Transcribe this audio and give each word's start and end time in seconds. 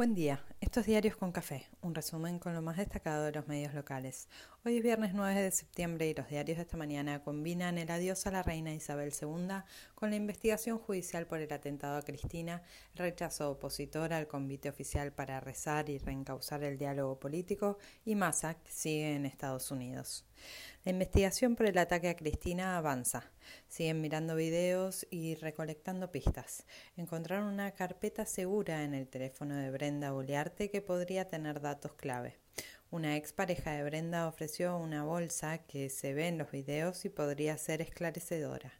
Buen 0.00 0.14
día, 0.14 0.42
estos 0.62 0.86
diarios 0.86 1.14
con 1.14 1.30
café, 1.30 1.66
un 1.82 1.94
resumen 1.94 2.38
con 2.38 2.54
lo 2.54 2.62
más 2.62 2.78
destacado 2.78 3.26
de 3.26 3.32
los 3.32 3.46
medios 3.48 3.74
locales. 3.74 4.30
Hoy 4.64 4.78
es 4.78 4.82
viernes 4.82 5.12
9 5.12 5.42
de 5.42 5.50
septiembre 5.50 6.08
y 6.08 6.14
los 6.14 6.26
diarios 6.26 6.56
de 6.56 6.62
esta 6.62 6.78
mañana 6.78 7.22
combinan 7.22 7.76
el 7.76 7.90
adiós 7.90 8.26
a 8.26 8.30
la 8.30 8.42
reina 8.42 8.72
Isabel 8.72 9.12
II 9.12 9.62
con 9.94 10.08
la 10.08 10.16
investigación 10.16 10.78
judicial 10.78 11.26
por 11.26 11.40
el 11.40 11.52
atentado 11.52 11.98
a 11.98 12.02
Cristina, 12.02 12.62
el 12.94 12.98
rechazo 13.00 13.50
opositor 13.50 14.14
al 14.14 14.26
convite 14.26 14.70
oficial 14.70 15.12
para 15.12 15.38
rezar 15.38 15.90
y 15.90 15.98
reencauzar 15.98 16.64
el 16.64 16.78
diálogo 16.78 17.20
político 17.20 17.76
y 18.06 18.14
Massa 18.14 18.54
que 18.54 18.72
sigue 18.72 19.14
en 19.14 19.26
Estados 19.26 19.70
Unidos. 19.70 20.24
La 20.82 20.92
investigación 20.92 21.56
por 21.56 21.66
el 21.66 21.76
ataque 21.76 22.08
a 22.08 22.16
Cristina 22.16 22.78
avanza. 22.78 23.30
Siguen 23.68 24.00
mirando 24.00 24.34
videos 24.34 25.06
y 25.10 25.34
recolectando 25.34 26.10
pistas. 26.10 26.64
Encontraron 26.96 27.52
una 27.52 27.72
carpeta 27.72 28.24
segura 28.24 28.82
en 28.82 28.94
el 28.94 29.06
teléfono 29.06 29.56
de 29.56 29.70
Brenda 29.70 30.14
Uliarte 30.14 30.70
que 30.70 30.80
podría 30.80 31.28
tener 31.28 31.60
datos 31.60 31.92
clave. 31.92 32.38
Una 32.90 33.18
ex 33.18 33.34
pareja 33.34 33.72
de 33.72 33.84
Brenda 33.84 34.26
ofreció 34.26 34.78
una 34.78 35.04
bolsa 35.04 35.58
que 35.58 35.90
se 35.90 36.14
ve 36.14 36.28
en 36.28 36.38
los 36.38 36.50
videos 36.50 37.04
y 37.04 37.10
podría 37.10 37.58
ser 37.58 37.82
esclarecedora. 37.82 38.72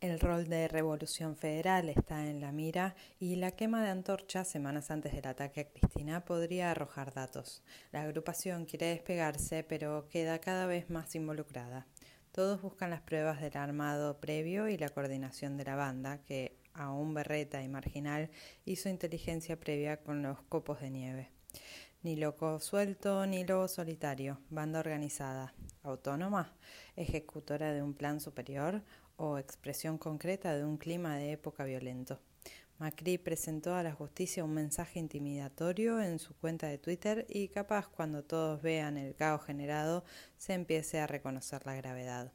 El 0.00 0.18
rol 0.18 0.48
de 0.48 0.66
Revolución 0.66 1.36
Federal 1.36 1.90
está 1.90 2.26
en 2.26 2.40
la 2.40 2.52
mira 2.52 2.94
y 3.18 3.36
la 3.36 3.50
quema 3.50 3.84
de 3.84 3.90
antorchas 3.90 4.48
semanas 4.48 4.90
antes 4.90 5.12
del 5.12 5.26
ataque 5.26 5.60
a 5.60 5.68
Cristina 5.68 6.24
podría 6.24 6.70
arrojar 6.70 7.12
datos. 7.12 7.62
La 7.92 8.00
agrupación 8.00 8.64
quiere 8.64 8.86
despegarse 8.86 9.62
pero 9.62 10.08
queda 10.08 10.40
cada 10.40 10.64
vez 10.64 10.88
más 10.88 11.14
involucrada. 11.14 11.86
Todos 12.32 12.62
buscan 12.62 12.88
las 12.88 13.02
pruebas 13.02 13.42
del 13.42 13.58
armado 13.58 14.18
previo 14.20 14.68
y 14.68 14.78
la 14.78 14.88
coordinación 14.88 15.58
de 15.58 15.64
la 15.64 15.76
banda, 15.76 16.22
que, 16.22 16.56
aún 16.72 17.12
berreta 17.12 17.62
y 17.62 17.68
marginal, 17.68 18.30
hizo 18.64 18.88
inteligencia 18.88 19.60
previa 19.60 19.98
con 19.98 20.22
los 20.22 20.40
copos 20.44 20.80
de 20.80 20.88
nieve. 20.88 21.30
Ni 22.02 22.16
loco 22.16 22.58
suelto 22.60 23.26
ni 23.26 23.44
lobo 23.44 23.68
solitario, 23.68 24.40
banda 24.48 24.80
organizada, 24.80 25.52
autónoma, 25.82 26.54
ejecutora 26.96 27.74
de 27.74 27.82
un 27.82 27.92
plan 27.92 28.20
superior 28.20 28.82
o 29.20 29.36
expresión 29.36 29.98
concreta 29.98 30.56
de 30.56 30.64
un 30.64 30.78
clima 30.78 31.16
de 31.16 31.32
época 31.32 31.64
violento. 31.64 32.18
Macri 32.78 33.18
presentó 33.18 33.74
a 33.74 33.82
la 33.82 33.92
justicia 33.92 34.42
un 34.42 34.54
mensaje 34.54 34.98
intimidatorio 34.98 36.00
en 36.00 36.18
su 36.18 36.34
cuenta 36.34 36.66
de 36.68 36.78
Twitter 36.78 37.26
y 37.28 37.48
capaz 37.48 37.88
cuando 37.88 38.24
todos 38.24 38.62
vean 38.62 38.96
el 38.96 39.14
caos 39.14 39.44
generado 39.44 40.04
se 40.38 40.54
empiece 40.54 41.00
a 41.00 41.06
reconocer 41.06 41.66
la 41.66 41.74
gravedad. 41.74 42.32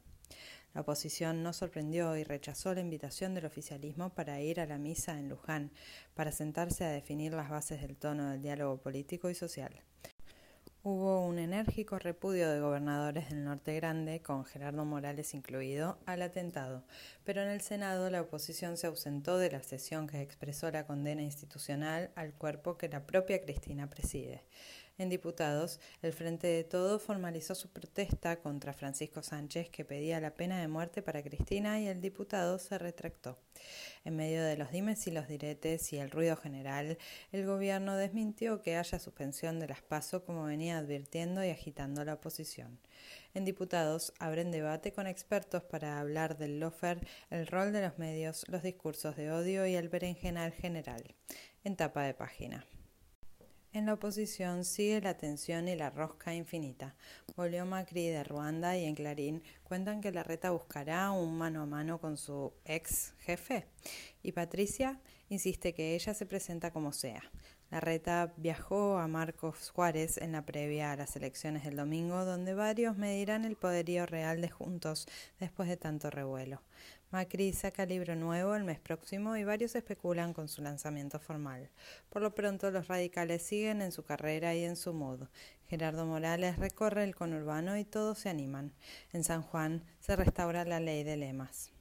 La 0.74 0.82
oposición 0.82 1.42
no 1.42 1.52
sorprendió 1.52 2.16
y 2.16 2.22
rechazó 2.22 2.72
la 2.72 2.82
invitación 2.82 3.34
del 3.34 3.46
oficialismo 3.46 4.10
para 4.10 4.40
ir 4.40 4.60
a 4.60 4.66
la 4.66 4.78
misa 4.78 5.18
en 5.18 5.28
Luján, 5.28 5.72
para 6.14 6.30
sentarse 6.30 6.84
a 6.84 6.90
definir 6.90 7.32
las 7.32 7.50
bases 7.50 7.80
del 7.80 7.96
tono 7.96 8.30
del 8.30 8.42
diálogo 8.42 8.76
político 8.76 9.28
y 9.28 9.34
social. 9.34 9.82
Hubo 10.88 11.26
un 11.26 11.40
enérgico 11.40 11.98
repudio 11.98 12.48
de 12.48 12.60
gobernadores 12.60 13.28
del 13.28 13.42
Norte 13.42 13.74
Grande, 13.74 14.22
con 14.22 14.44
Gerardo 14.44 14.84
Morales 14.84 15.34
incluido, 15.34 15.98
al 16.06 16.22
atentado, 16.22 16.84
pero 17.24 17.42
en 17.42 17.48
el 17.48 17.60
Senado 17.60 18.08
la 18.08 18.20
oposición 18.20 18.76
se 18.76 18.86
ausentó 18.86 19.36
de 19.36 19.50
la 19.50 19.64
sesión 19.64 20.06
que 20.06 20.22
expresó 20.22 20.70
la 20.70 20.86
condena 20.86 21.22
institucional 21.22 22.12
al 22.14 22.34
cuerpo 22.34 22.78
que 22.78 22.88
la 22.88 23.04
propia 23.04 23.42
Cristina 23.42 23.90
preside. 23.90 24.44
En 24.98 25.10
diputados, 25.10 25.78
el 26.00 26.14
Frente 26.14 26.46
de 26.46 26.64
Todo 26.64 26.98
formalizó 26.98 27.54
su 27.54 27.68
protesta 27.68 28.40
contra 28.40 28.72
Francisco 28.72 29.22
Sánchez, 29.22 29.68
que 29.68 29.84
pedía 29.84 30.20
la 30.20 30.34
pena 30.34 30.58
de 30.58 30.68
muerte 30.68 31.02
para 31.02 31.22
Cristina, 31.22 31.78
y 31.78 31.86
el 31.86 32.00
diputado 32.00 32.58
se 32.58 32.78
retractó. 32.78 33.38
En 34.04 34.16
medio 34.16 34.42
de 34.42 34.56
los 34.56 34.70
dimes 34.70 35.06
y 35.06 35.10
los 35.10 35.28
diretes 35.28 35.92
y 35.92 35.98
el 35.98 36.10
ruido 36.10 36.36
general, 36.36 36.96
el 37.30 37.44
gobierno 37.44 37.94
desmintió 37.94 38.62
que 38.62 38.76
haya 38.76 38.98
suspensión 38.98 39.60
de 39.60 39.68
las 39.68 39.82
PASO 39.82 40.24
como 40.24 40.44
venía 40.44 40.78
advirtiendo 40.78 41.44
y 41.44 41.50
agitando 41.50 42.02
la 42.02 42.14
oposición. 42.14 42.78
En 43.34 43.44
diputados 43.44 44.14
abren 44.18 44.50
debate 44.50 44.92
con 44.92 45.06
expertos 45.06 45.62
para 45.62 46.00
hablar 46.00 46.38
del 46.38 46.58
lofer, 46.58 47.06
el 47.28 47.46
rol 47.46 47.70
de 47.72 47.82
los 47.82 47.98
medios, 47.98 48.46
los 48.48 48.62
discursos 48.62 49.14
de 49.14 49.30
odio 49.30 49.66
y 49.66 49.74
el 49.74 49.90
berenjenal 49.90 50.52
general. 50.52 51.14
En 51.64 51.76
tapa 51.76 52.04
de 52.04 52.14
página. 52.14 52.64
En 53.76 53.84
la 53.84 53.92
oposición 53.92 54.64
sigue 54.64 55.02
la 55.02 55.18
tensión 55.18 55.68
y 55.68 55.76
la 55.76 55.90
rosca 55.90 56.34
infinita. 56.34 56.94
Volvió 57.36 57.66
Macri 57.66 58.08
de 58.08 58.24
Ruanda 58.24 58.74
y 58.74 58.86
en 58.86 58.94
Clarín 58.94 59.42
cuentan 59.64 60.00
que 60.00 60.12
la 60.12 60.22
reta 60.22 60.50
buscará 60.50 61.10
un 61.10 61.36
mano 61.36 61.60
a 61.60 61.66
mano 61.66 62.00
con 62.00 62.16
su 62.16 62.54
ex 62.64 63.12
jefe. 63.18 63.66
Y 64.22 64.32
Patricia 64.32 64.98
insiste 65.28 65.74
que 65.74 65.94
ella 65.94 66.14
se 66.14 66.24
presenta 66.24 66.70
como 66.70 66.90
sea. 66.94 67.22
La 67.76 67.80
reta 67.80 68.32
viajó 68.38 68.96
a 68.96 69.06
Marcos 69.06 69.68
Juárez 69.68 70.16
en 70.16 70.32
la 70.32 70.46
previa 70.46 70.92
a 70.92 70.96
las 70.96 71.14
elecciones 71.14 71.62
del 71.62 71.76
domingo, 71.76 72.24
donde 72.24 72.54
varios 72.54 72.96
medirán 72.96 73.44
el 73.44 73.54
poderío 73.54 74.06
real 74.06 74.40
de 74.40 74.48
Juntos 74.48 75.06
después 75.38 75.68
de 75.68 75.76
tanto 75.76 76.08
revuelo. 76.08 76.62
Macri 77.10 77.52
saca 77.52 77.84
libro 77.84 78.16
nuevo 78.16 78.54
el 78.54 78.64
mes 78.64 78.80
próximo 78.80 79.36
y 79.36 79.44
varios 79.44 79.74
especulan 79.74 80.32
con 80.32 80.48
su 80.48 80.62
lanzamiento 80.62 81.20
formal. 81.20 81.68
Por 82.08 82.22
lo 82.22 82.34
pronto 82.34 82.70
los 82.70 82.88
radicales 82.88 83.42
siguen 83.42 83.82
en 83.82 83.92
su 83.92 84.04
carrera 84.04 84.54
y 84.54 84.64
en 84.64 84.76
su 84.76 84.94
modo. 84.94 85.28
Gerardo 85.68 86.06
Morales 86.06 86.56
recorre 86.56 87.04
el 87.04 87.14
conurbano 87.14 87.76
y 87.76 87.84
todos 87.84 88.20
se 88.20 88.30
animan. 88.30 88.72
En 89.12 89.22
San 89.22 89.42
Juan 89.42 89.84
se 90.00 90.16
restaura 90.16 90.64
la 90.64 90.80
ley 90.80 91.04
de 91.04 91.18
lemas. 91.18 91.75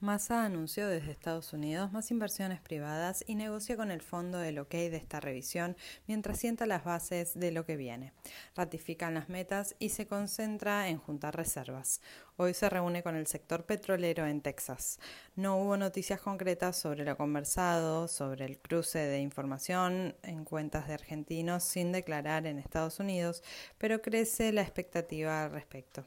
Massa 0.00 0.44
anunció 0.44 0.88
desde 0.88 1.10
Estados 1.10 1.54
Unidos 1.54 1.90
más 1.90 2.10
inversiones 2.10 2.60
privadas 2.60 3.24
y 3.26 3.34
negocia 3.34 3.78
con 3.78 3.90
el 3.90 4.02
fondo 4.02 4.42
el 4.42 4.58
ok 4.58 4.72
de 4.72 4.96
esta 4.96 5.20
revisión 5.20 5.74
mientras 6.06 6.38
sienta 6.38 6.66
las 6.66 6.84
bases 6.84 7.32
de 7.32 7.50
lo 7.50 7.64
que 7.64 7.78
viene. 7.78 8.12
Ratifican 8.54 9.14
las 9.14 9.30
metas 9.30 9.74
y 9.78 9.88
se 9.88 10.06
concentra 10.06 10.88
en 10.90 10.98
juntar 10.98 11.34
reservas. 11.34 12.02
Hoy 12.38 12.52
se 12.52 12.68
reúne 12.68 13.02
con 13.02 13.16
el 13.16 13.26
sector 13.26 13.64
petrolero 13.64 14.26
en 14.26 14.42
Texas. 14.42 15.00
No 15.36 15.56
hubo 15.56 15.78
noticias 15.78 16.20
concretas 16.20 16.76
sobre 16.76 17.02
lo 17.02 17.16
conversado, 17.16 18.08
sobre 18.08 18.44
el 18.44 18.58
cruce 18.58 18.98
de 18.98 19.20
información 19.20 20.14
en 20.22 20.44
cuentas 20.44 20.86
de 20.86 20.92
argentinos 20.92 21.64
sin 21.64 21.92
declarar 21.92 22.46
en 22.46 22.58
Estados 22.58 23.00
Unidos, 23.00 23.42
pero 23.78 24.02
crece 24.02 24.52
la 24.52 24.60
expectativa 24.60 25.44
al 25.44 25.52
respecto. 25.52 26.04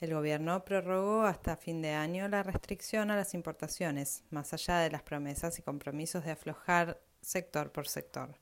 El 0.00 0.14
gobierno 0.14 0.64
prorrogó 0.64 1.24
hasta 1.24 1.58
fin 1.58 1.82
de 1.82 1.90
año 1.90 2.28
la 2.28 2.42
restricción 2.42 3.10
a 3.10 3.16
las 3.16 3.34
importaciones, 3.34 4.24
más 4.30 4.54
allá 4.54 4.78
de 4.78 4.90
las 4.90 5.02
promesas 5.02 5.58
y 5.58 5.62
compromisos 5.62 6.24
de 6.24 6.30
aflojar 6.30 6.98
sector 7.20 7.72
por 7.72 7.88
sector. 7.88 8.38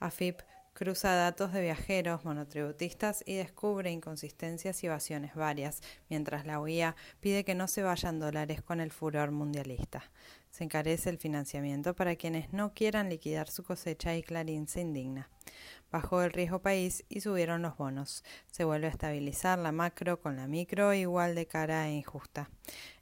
AFIP 0.00 0.40
cruza 0.74 1.14
datos 1.14 1.52
de 1.52 1.62
viajeros 1.62 2.24
monotributistas 2.24 3.22
y 3.26 3.36
descubre 3.36 3.90
inconsistencias 3.90 4.82
y 4.82 4.86
evasiones 4.88 5.34
varias, 5.34 5.82
mientras 6.10 6.44
la 6.44 6.60
UIA 6.60 6.96
pide 7.20 7.44
que 7.44 7.54
no 7.54 7.68
se 7.68 7.82
vayan 7.82 8.18
dólares 8.18 8.60
con 8.60 8.80
el 8.80 8.90
furor 8.90 9.30
mundialista. 9.30 10.10
Se 10.50 10.64
encarece 10.64 11.10
el 11.10 11.18
financiamiento 11.18 11.94
para 11.94 12.16
quienes 12.16 12.52
no 12.52 12.74
quieran 12.74 13.08
liquidar 13.08 13.48
su 13.48 13.62
cosecha 13.62 14.16
y 14.16 14.22
Clarín 14.22 14.68
se 14.68 14.80
indigna. 14.80 15.30
Bajó 15.90 16.22
el 16.22 16.32
riesgo 16.32 16.60
país 16.60 17.04
y 17.08 17.20
subieron 17.20 17.62
los 17.62 17.76
bonos. 17.76 18.24
Se 18.50 18.64
vuelve 18.64 18.88
a 18.88 18.90
estabilizar 18.90 19.58
la 19.58 19.72
macro 19.72 20.20
con 20.20 20.36
la 20.36 20.46
micro 20.46 20.92
igual 20.92 21.34
de 21.34 21.46
cara 21.46 21.88
e 21.88 21.92
injusta. 21.92 22.50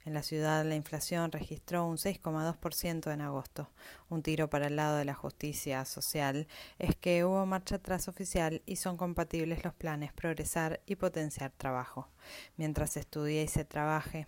En 0.05 0.13
la 0.13 0.21
ciudad 0.21 0.65
la 0.65 0.75
inflación 0.75 1.31
registró 1.31 1.87
un 1.87 1.97
6,2% 1.97 3.11
en 3.13 3.21
agosto. 3.21 3.69
Un 4.09 4.21
tiro 4.21 4.49
para 4.49 4.67
el 4.67 4.75
lado 4.75 4.97
de 4.97 5.05
la 5.05 5.13
justicia 5.13 5.85
social 5.85 6.47
es 6.77 6.95
que 6.95 7.23
hubo 7.23 7.45
marcha 7.45 7.75
atrás 7.75 8.07
oficial 8.07 8.61
y 8.65 8.75
son 8.75 8.97
compatibles 8.97 9.63
los 9.63 9.73
planes 9.73 10.13
progresar 10.13 10.81
y 10.85 10.95
potenciar 10.95 11.51
trabajo. 11.51 12.09
Mientras 12.57 12.91
se 12.91 12.99
estudia 12.99 13.43
y 13.43 13.47
se 13.47 13.65
trabaje, 13.65 14.25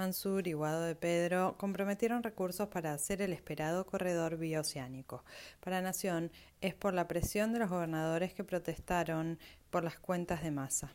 Mansur 0.00 0.48
y 0.48 0.54
Guado 0.54 0.80
de 0.80 0.94
Pedro 0.94 1.56
comprometieron 1.58 2.22
recursos 2.22 2.68
para 2.68 2.94
hacer 2.94 3.20
el 3.20 3.34
esperado 3.34 3.84
corredor 3.84 4.38
bioceánico. 4.38 5.24
Para 5.60 5.82
Nación 5.82 6.32
es 6.62 6.74
por 6.74 6.94
la 6.94 7.06
presión 7.06 7.52
de 7.52 7.58
los 7.58 7.68
gobernadores 7.68 8.32
que 8.32 8.42
protestaron 8.42 9.38
por 9.68 9.84
las 9.84 9.98
cuentas 9.98 10.42
de 10.42 10.52
masa. 10.52 10.94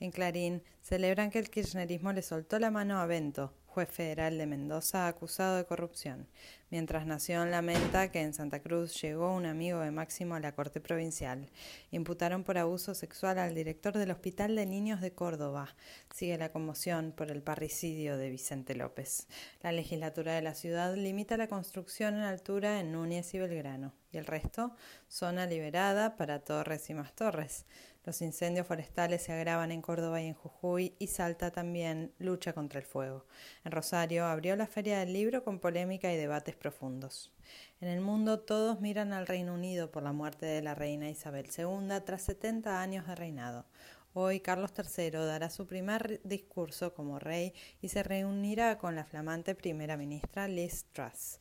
En 0.00 0.12
Clarín 0.12 0.62
celebran 0.80 1.30
que 1.30 1.38
el 1.38 1.50
kirchnerismo 1.50 2.14
le 2.14 2.22
soltó 2.22 2.58
la 2.58 2.70
mano 2.70 2.98
a 2.98 3.06
Bento, 3.06 3.52
juez 3.66 3.90
federal 3.90 4.38
de 4.38 4.46
Mendoza 4.46 5.06
acusado 5.06 5.58
de 5.58 5.66
corrupción, 5.66 6.26
mientras 6.70 7.04
Nación 7.04 7.50
lamenta 7.50 8.10
que 8.10 8.22
en 8.22 8.32
Santa 8.32 8.60
Cruz 8.60 8.98
llegó 9.02 9.34
un 9.34 9.44
amigo 9.44 9.80
de 9.80 9.90
Máximo 9.90 10.36
a 10.36 10.40
la 10.40 10.54
Corte 10.54 10.80
Provincial. 10.80 11.50
Imputaron 11.90 12.44
por 12.44 12.56
abuso 12.56 12.94
sexual 12.94 13.38
al 13.38 13.54
director 13.54 13.92
del 13.92 14.10
Hospital 14.10 14.56
de 14.56 14.64
Niños 14.64 15.02
de 15.02 15.12
Córdoba. 15.12 15.76
Sigue 16.14 16.38
la 16.38 16.50
conmoción 16.50 17.12
por 17.12 17.30
el 17.30 17.42
parricidio 17.42 18.16
de 18.16 18.30
Vicente 18.30 18.74
López. 18.74 19.28
La 19.62 19.70
legislatura 19.70 20.34
de 20.34 20.42
la 20.42 20.54
ciudad 20.54 20.96
limita 20.96 21.36
la 21.36 21.48
construcción 21.48 22.14
en 22.14 22.22
altura 22.22 22.80
en 22.80 22.90
Núñez 22.90 23.34
y 23.34 23.38
Belgrano, 23.38 23.92
y 24.10 24.16
el 24.16 24.24
resto, 24.24 24.74
zona 25.08 25.44
liberada 25.44 26.16
para 26.16 26.40
torres 26.40 26.88
y 26.88 26.94
más 26.94 27.14
torres. 27.14 27.66
Los 28.04 28.22
incendios 28.22 28.66
forestales 28.66 29.22
se 29.22 29.32
agravan 29.32 29.70
en 29.72 29.82
Córdoba 29.90 30.22
y 30.22 30.28
en 30.28 30.34
Jujuy 30.34 30.94
y 31.00 31.08
Salta 31.08 31.50
también 31.50 32.14
lucha 32.20 32.52
contra 32.52 32.78
el 32.78 32.86
fuego. 32.86 33.26
En 33.64 33.72
Rosario 33.72 34.24
abrió 34.24 34.54
la 34.54 34.68
Feria 34.68 35.00
del 35.00 35.12
Libro 35.12 35.42
con 35.42 35.58
polémica 35.58 36.12
y 36.12 36.16
debates 36.16 36.54
profundos. 36.54 37.32
En 37.80 37.88
el 37.88 38.00
mundo 38.00 38.38
todos 38.38 38.80
miran 38.80 39.12
al 39.12 39.26
Reino 39.26 39.52
Unido 39.52 39.90
por 39.90 40.04
la 40.04 40.12
muerte 40.12 40.46
de 40.46 40.62
la 40.62 40.76
reina 40.76 41.10
Isabel 41.10 41.46
II 41.46 41.88
tras 42.06 42.22
70 42.22 42.80
años 42.80 43.04
de 43.08 43.16
reinado. 43.16 43.66
Hoy 44.12 44.38
Carlos 44.38 44.72
III 44.76 45.10
dará 45.10 45.50
su 45.50 45.66
primer 45.66 46.20
discurso 46.22 46.94
como 46.94 47.18
rey 47.18 47.52
y 47.80 47.88
se 47.88 48.04
reunirá 48.04 48.78
con 48.78 48.94
la 48.94 49.04
flamante 49.04 49.56
primera 49.56 49.96
ministra 49.96 50.46
Liz 50.46 50.84
Truss. 50.92 51.40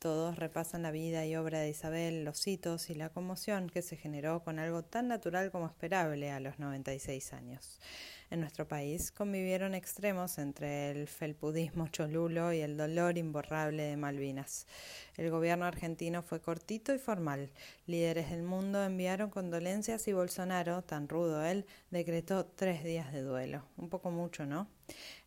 Todos 0.00 0.36
repasan 0.38 0.82
la 0.82 0.92
vida 0.92 1.26
y 1.26 1.36
obra 1.36 1.58
de 1.58 1.68
Isabel, 1.68 2.24
los 2.24 2.46
hitos 2.46 2.88
y 2.88 2.94
la 2.94 3.10
conmoción 3.10 3.68
que 3.68 3.82
se 3.82 3.98
generó 3.98 4.42
con 4.42 4.58
algo 4.58 4.82
tan 4.82 5.08
natural 5.08 5.50
como 5.50 5.66
esperable 5.66 6.30
a 6.30 6.40
los 6.40 6.58
96 6.58 7.34
años. 7.34 7.78
En 8.30 8.40
nuestro 8.40 8.66
país 8.66 9.12
convivieron 9.12 9.74
extremos 9.74 10.38
entre 10.38 10.92
el 10.92 11.06
felpudismo 11.06 11.88
cholulo 11.88 12.50
y 12.54 12.60
el 12.60 12.78
dolor 12.78 13.18
imborrable 13.18 13.82
de 13.82 13.98
Malvinas. 13.98 14.66
El 15.18 15.30
gobierno 15.30 15.66
argentino 15.66 16.22
fue 16.22 16.40
cortito 16.40 16.94
y 16.94 16.98
formal. 16.98 17.50
Líderes 17.86 18.30
del 18.30 18.42
mundo 18.42 18.82
enviaron 18.82 19.28
condolencias 19.28 20.08
y 20.08 20.14
Bolsonaro, 20.14 20.80
tan 20.80 21.10
rudo 21.10 21.44
él, 21.44 21.66
decretó 21.90 22.46
tres 22.46 22.84
días 22.84 23.12
de 23.12 23.20
duelo. 23.20 23.66
Un 23.76 23.90
poco 23.90 24.10
mucho, 24.10 24.46
¿no? 24.46 24.66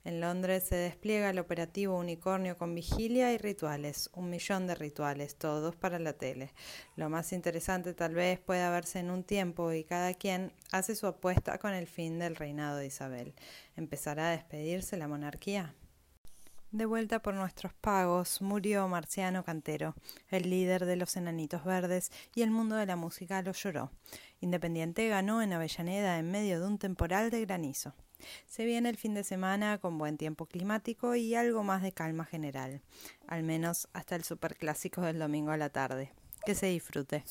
En 0.04 0.20
Londres 0.20 0.64
se 0.64 0.76
despliega 0.76 1.30
el 1.30 1.40
operativo 1.40 1.98
Unicornio 1.98 2.58
con 2.58 2.76
vigilia 2.76 3.32
y 3.32 3.38
rituales, 3.38 4.10
un 4.14 4.30
millón 4.30 4.68
de 4.68 4.76
rituales, 4.76 5.36
todos 5.38 5.76
para 5.76 6.00
la 6.00 6.14
tele. 6.14 6.54
Lo 6.96 7.10
más 7.10 7.32
interesante 7.32 7.94
tal 7.94 8.14
vez 8.14 8.40
pueda 8.40 8.70
verse 8.70 9.00
en 9.00 9.12
un 9.12 9.24
tiempo 9.24 9.72
y 9.72 9.84
cada 9.84 10.14
quien 10.14 10.52
hace 10.72 10.96
su 10.96 11.08
apuesta 11.08 11.58
con 11.58 11.74
el 11.74 11.88
fin 11.88 12.20
del 12.20 12.36
reinado 12.36 12.78
de 12.78 12.88
Isabel. 12.88 13.34
¿Empezará 13.76 14.30
a 14.30 14.32
despedirse 14.32 14.98
la 14.98 15.08
monarquía? 15.08 15.74
De 16.74 16.88
vuelta 16.88 17.22
por 17.22 17.36
nuestros 17.36 17.72
pagos, 17.76 18.42
murió 18.42 18.88
Marciano 18.88 19.44
Cantero, 19.44 19.94
el 20.30 20.50
líder 20.50 20.86
de 20.86 20.96
los 20.96 21.16
Enanitos 21.16 21.64
Verdes, 21.64 22.12
y 22.34 22.42
el 22.42 22.50
mundo 22.50 22.76
de 22.76 22.88
la 22.88 22.96
música 22.96 23.44
lo 23.44 23.52
lloró. 23.52 23.92
Independiente 24.44 25.08
ganó 25.08 25.42
en 25.42 25.54
Avellaneda 25.54 26.20
en 26.20 26.30
medio 26.30 26.60
de 26.60 26.68
un 26.68 26.78
temporal 26.78 27.30
de 27.30 27.46
granizo. 27.46 27.94
Se 28.46 28.66
viene 28.66 28.90
el 28.90 28.98
fin 28.98 29.14
de 29.14 29.24
semana 29.24 29.78
con 29.78 29.98
buen 29.98 30.18
tiempo 30.18 30.48
climático 30.48 31.16
y 31.16 31.34
algo 31.34 31.64
más 31.64 31.82
de 31.82 31.94
calma 31.94 32.26
general, 32.26 32.82
al 33.26 33.44
menos 33.44 33.88
hasta 33.94 34.18
el 34.18 34.26
superclásico 34.26 35.00
del 35.00 35.18
domingo 35.18 35.52
a 35.52 35.58
la 35.58 35.70
tarde. 35.70 36.12
Que 36.46 36.56
se 36.56 36.66
disfrute. 36.66 37.24